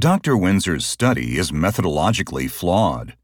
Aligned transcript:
Dr. 0.00 0.34
Windsor's 0.34 0.86
study 0.86 1.36
is 1.36 1.52
methodologically 1.52 2.50
flawed. 2.50 3.16